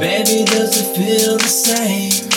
Baby, 0.00 0.46
does 0.46 0.80
it 0.80 0.96
feel 0.96 1.36
the 1.36 1.44
same? 1.44 2.30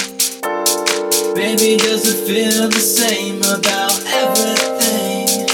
Baby, 1.34 1.78
does 1.78 2.06
it 2.06 2.28
feel 2.28 2.68
the 2.68 2.78
same 2.78 3.38
about 3.38 4.04
everything? 4.06 5.48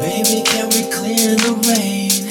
Baby, 0.00 0.42
can 0.42 0.66
we 0.70 0.82
clear 0.90 1.36
the 1.36 1.54
rain? 1.70 2.26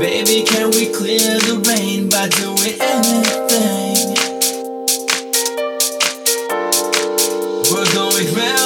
Baby, 0.00 0.42
can 0.42 0.72
we 0.72 0.92
clear 0.92 1.38
the 1.38 1.62
rain 1.68 2.08
by 2.08 2.26
doing 2.30 2.74
anything? 2.82 4.16
We're 7.70 7.94
going 7.94 8.34
round. 8.34 8.63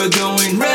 we're 0.00 0.08
going 0.08 0.69